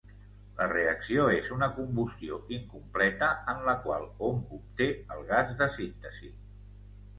La 0.59 0.65
reacció 0.69 1.25
és 1.33 1.51
una 1.55 1.67
combustió 1.75 2.39
incompleta 2.57 3.29
en 3.55 3.61
la 3.69 3.77
qual 3.85 4.09
hom 4.31 4.43
obté 4.59 4.91
el 5.19 5.25
gas 5.31 5.55
de 5.63 5.71
síntesi. 5.79 6.35